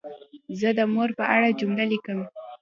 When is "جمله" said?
1.59-1.83